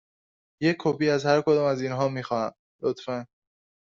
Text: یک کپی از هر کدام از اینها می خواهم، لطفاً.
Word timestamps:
یک 0.61 0.75
کپی 0.79 1.09
از 1.09 1.25
هر 1.25 1.41
کدام 1.41 1.65
از 1.65 1.81
اینها 1.81 2.07
می 2.09 2.23
خواهم، 2.23 2.51
لطفاً. 2.81 3.25